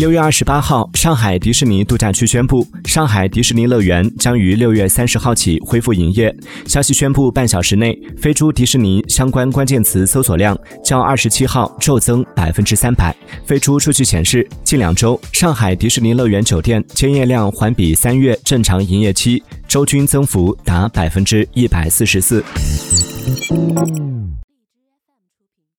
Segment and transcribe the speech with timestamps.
[0.00, 6.34] 六月二十八号，上海迪士尼度假区宣布，上海迪士尼乐园将于六月三十号起恢复营业。
[6.64, 13.14] 消息宣布半小时内，飞猪迪士尼相关关键词搜索量较二十七号骤增百分之三百。
[13.44, 22.42] 飞猪数据显示，近两周上海迪士尼乐园酒店间业量环比三月正常营业期周均增幅达百分之一百四十四。